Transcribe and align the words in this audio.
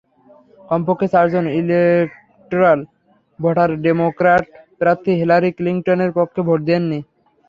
কমপক্ষে 0.69 1.07
চারজন 1.13 1.45
electoral 1.59 2.79
voter 3.39 3.69
Democrat 3.83 4.43
প্রার্থী 4.79 5.11
হিলারি 5.19 5.49
ক্লিনটনের 5.57 6.11
পক্ষে 6.17 6.41
ভোট 6.47 6.59
দেননি। 6.69 6.99